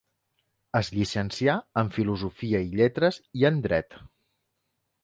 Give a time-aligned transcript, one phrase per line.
[0.79, 4.01] Es llicencià en filosofia i lletres i en dret.